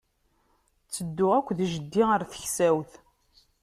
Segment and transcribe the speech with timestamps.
[0.93, 2.91] Tedduɣ akked jeddi ɣer taksawt.